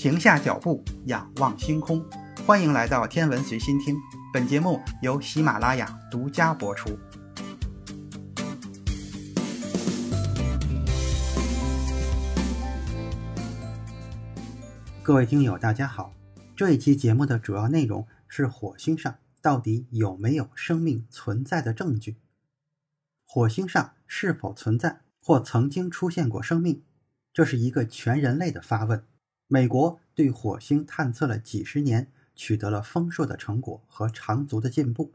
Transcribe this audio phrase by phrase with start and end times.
[0.00, 2.02] 停下脚步，仰望星空。
[2.46, 3.94] 欢迎来到天文随心听，
[4.32, 6.98] 本节目由喜马拉雅独家播出。
[15.02, 16.14] 各位听友，大家好。
[16.56, 22.16] 这一期节目的主要内容是火星上到底有没有生命存在的证据？
[23.26, 26.82] 火星上是否存在或曾经出现过生命？
[27.34, 29.04] 这是一个全人类的发问。
[29.52, 35.12] 美国对火星探测了几十年，取得了丰硕的成果和长足的进步。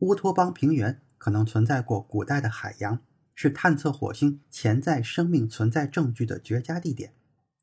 [0.00, 3.00] 乌托邦平原可能存在过古代的海洋，
[3.34, 7.14] 是探测火星潜在生命存在证据的绝佳地点。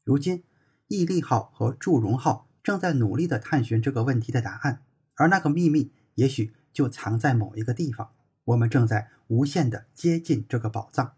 [0.03, 0.43] 如今，
[0.87, 4.81] 毅力号和祝融号正在努力地探寻这个问题的答案，
[5.13, 8.09] 而那个秘密也许就藏在某一个地方。
[8.45, 11.13] 我们正在无限地接近这个宝藏。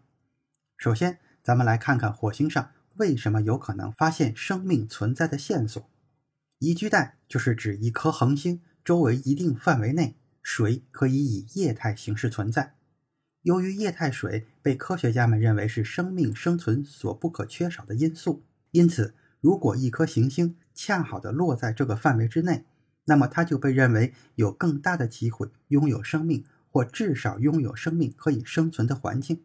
[0.76, 2.72] 首先，咱们来看看火星上。
[2.96, 5.84] 为什么有可能发现生命存在的线索？
[6.60, 12.74] 宜居带就是指一颗恒星周围一定范围内，水可以以液态形式存在。
[13.42, 22.64] 由于液态水被科学家们认为是生命生存所不可缺少的因素，因此，如果一颗行星恰好的落在这个范围之内，
[23.06, 29.42] 那么它就被认为有更大的机会拥有生命，或至少拥有生命可以生存的环境。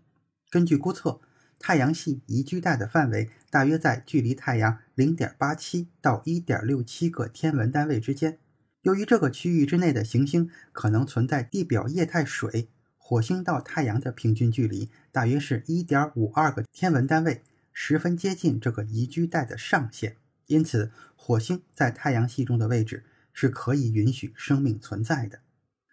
[0.51, 1.19] 根据估测。
[1.59, 8.39] 太阳系宜居带的范围大约在距离太阳0.87到1.67个天文单位之间。
[8.83, 17.43] 由于这个区域之内的行星可能存在地表液态水，火星到太阳的平均距离大约是1.52个天文单位，
[17.73, 20.15] 十分接近这个宜居带的上限。
[20.47, 25.41] 因此，火星在太阳系中的位置是可以允许生命存在的。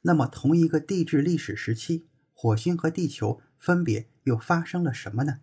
[0.02, 5.40] 那么，同一个地质历史时期，火星和地球分别又发生了什么呢？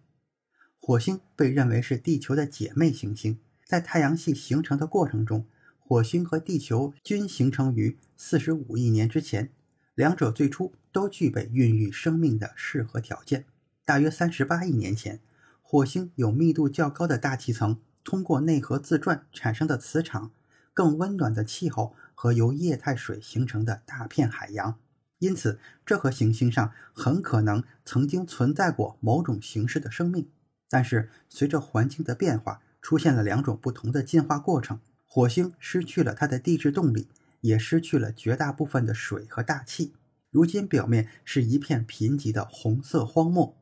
[0.85, 5.45] 火星被认为是地球的姐妹行星，在太阳系形成的过程中，
[5.79, 9.49] 火星和地球均形成于45亿年之前，
[9.95, 13.45] 两者最初都具备孕育生命的适合条件。
[13.85, 15.21] 大约38亿年前，
[15.61, 20.31] 火星有密度较高的大气层，通过内核自转产生的磁场，
[20.73, 24.77] 更温暖的气候和由液态水形成的大片海洋，
[25.19, 30.27] 因此这颗行星上很可能曾经存在过某种形式的生命。
[30.73, 34.79] 但是，随着环境的变化，出现了两种不同的进化过程。
[35.05, 37.09] 火星失去了它的地质动力，
[37.41, 39.93] 也失去了绝大部分的水和大气。
[40.31, 43.55] 如今，表面是一片贫瘠的红色荒漠，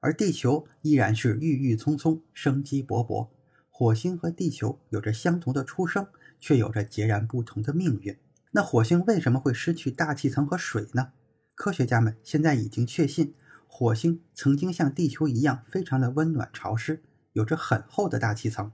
[0.00, 3.28] 而地球依然是郁郁葱葱、生机勃勃。
[3.68, 6.06] 火星和地球有着相同的出生，
[6.40, 8.16] 却有着截然不同的命运。
[8.52, 11.12] 那火星为什么会失去大气层和水呢？
[11.54, 13.34] 科学家们现在已经确信。
[13.76, 17.02] 火星曾经像地球一样非常的温暖潮湿，
[17.32, 18.70] 有着很厚的大气层。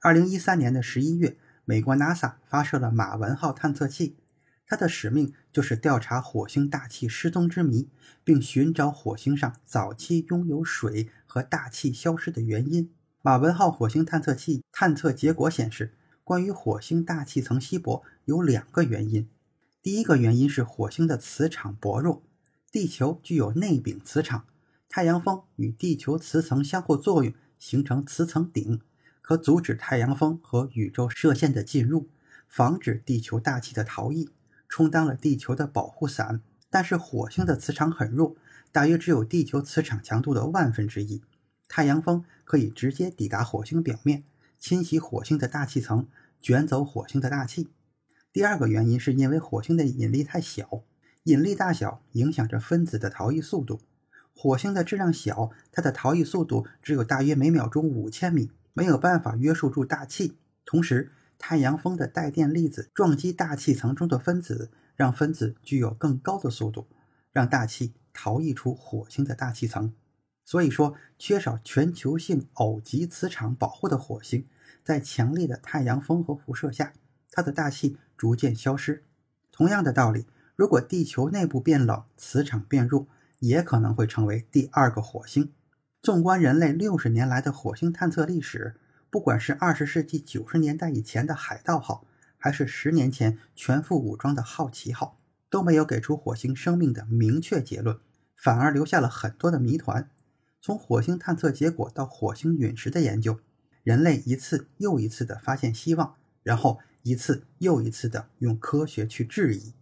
[0.00, 4.14] 二零一三年的十一月，美国 NASA 发射了马文号探测器，
[4.64, 7.88] 它的使命就是调查火星大气失踪之谜，
[8.22, 12.92] 并寻找火星上早期拥有水和大气消失的原因。
[13.22, 19.28] 马文号火星探测器探测结果显示，关于火星大气层稀薄有两个原因。
[19.82, 22.22] 第一个原因是火星的磁场薄弱。
[22.70, 24.44] 地球具有内禀磁场，
[24.88, 28.80] 太阳风与地球磁层相互作用，形成磁层顶，
[29.22, 32.08] 可阻止太阳风和宇宙射线的进入，
[32.46, 34.28] 防止地球大气的逃逸，
[34.68, 36.42] 充当了地球的保护伞。
[36.68, 38.36] 但是火星的磁场很弱，
[38.72, 41.22] 大约只有地球磁场强度的万分之一，
[41.68, 44.24] 太阳风可以直接抵达火星表面，
[44.58, 46.06] 侵袭火星的大气层，
[46.40, 47.68] 卷走火星的大气。
[48.32, 50.82] 第二个原因是因为火星的引力太小。
[51.26, 53.80] 引力大小影响着分子的逃逸速度。
[54.32, 60.36] 火星的质量小，它的逃逸速度只有大约每秒钟五千米，没有办法约束住大气。
[60.64, 66.86] 同时，太阳风的带电粒子撞击大气层中的分子，让分子具有更高的速度，
[67.32, 69.92] 让大气逃逸出火星的大气层。
[70.44, 74.46] 所以说，缺少全球性偶极磁场保护的火星，
[74.84, 76.92] 在强烈的太阳风和辐射下，
[77.32, 79.02] 它的大气逐渐消失。
[79.50, 80.26] 同样的道理。
[80.56, 83.06] 如果地球内部变冷，磁场变弱，
[83.40, 85.52] 也可能会成为第二个火星。
[86.00, 88.80] 纵观人类六十年来的火星探测历史，
[89.10, 92.06] 不管是二十世纪九十年代以前的海盗号，
[92.38, 95.20] 还是十年前全副武装的好奇号，
[95.50, 97.98] 都没有给出火星生命的明确结论，
[98.34, 100.08] 反而留下了很多的谜团。
[100.62, 103.38] 从火星探测结果到火星陨石的研究，
[103.82, 109.74] 人类一次又一次地发现希望，然后一次又一次地用科学去质疑。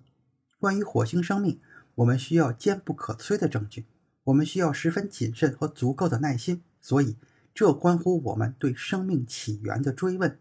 [0.65, 1.61] 关于火星生命，
[1.97, 3.85] 我们需要坚不可摧的证据，
[4.23, 7.19] 我们需要十分谨慎和足够的耐心，所以
[7.55, 10.39] 这关乎我们对生命起源的追问。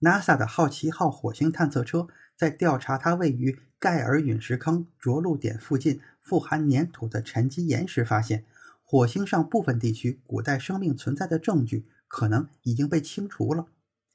[0.00, 8.44] NASA 的好奇号火星探测车在调查它位于盖尔陨石坑着陆点附近富含粘土的沉积岩时，发现
[8.84, 13.66] 火星上部分地区古代生命存在的证据可能已经被清除了。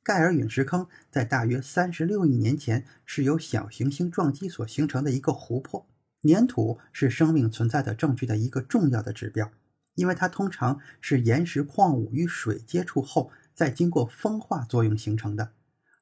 [0.04, 5.88] 盖尔陨石坑在大约三十六亿年前是由小行星撞击所形成的一个湖泊。
[6.24, 9.50] 粘土是生命存在的证据的一个重要的指标，
[9.96, 15.54] 因为它通常是岩石矿物与水接触后，再经过风化作用形成的。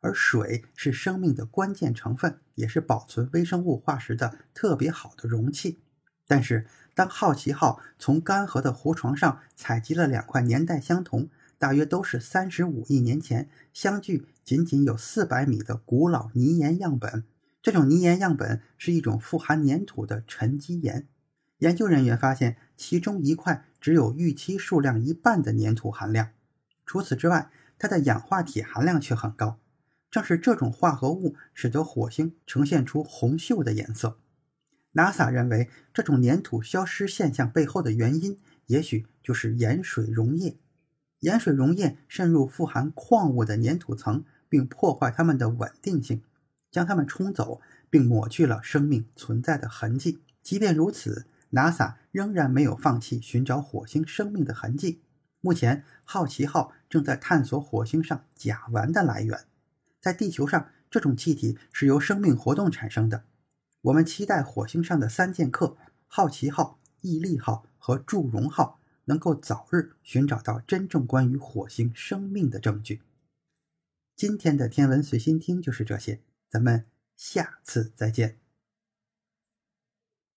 [0.02, 5.80] 而水是生命的关键成分，也是保存微生物化石的特别好的容器。
[6.28, 6.66] 但是，
[6.96, 11.30] 当好奇号从干涸的湖床上采集了两块年代相同、
[11.62, 17.24] 大约都是三十五亿年前、相距仅仅有四百米的古老泥岩样本，
[17.62, 21.08] 这种泥岩样本是一种富含粘土的沉积岩。
[21.60, 26.30] 研究人员发现，其中一块只有预期数量一半的粘土含量。
[26.84, 29.60] 除此之外，它的氧化铁含量却很高。
[30.10, 34.18] 正是这种化合物使得火星呈现出红锈的颜色。
[34.96, 40.58] NASA 认为，这种粘土消失现象背后的原因，也许就是盐水溶液。
[41.22, 46.24] 盐水溶液渗入富含矿物的粘土层，并破坏它们的稳定性，
[46.72, 50.20] 将它们冲走，并抹去了生命存在的痕迹。
[50.42, 55.02] 即便如此，NASA 仍然没有放弃寻找火星生命的痕迹。
[55.42, 59.46] 目前，好奇号正在探索火星上甲烷的来源。
[60.00, 63.26] 在地球上，这种气体是由生命活动产生的。
[63.84, 65.78] 我们期待火星上的三剑客——
[66.08, 68.80] 好奇号、毅力号和祝融号——
[69.12, 73.02] 能够早日寻找到真正关于火星生命的证据。
[74.16, 76.86] 今天的天文随心听就是这些，咱们
[77.18, 78.41] 下次再见。